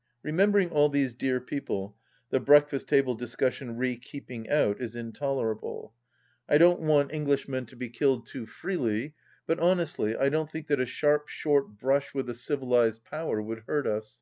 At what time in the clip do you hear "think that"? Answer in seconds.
10.50-10.80